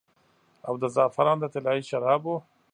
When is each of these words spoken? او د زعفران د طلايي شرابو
او 0.67 0.73
د 0.81 0.83
زعفران 0.95 1.37
د 1.39 1.45
طلايي 1.53 1.83
شرابو 1.89 2.35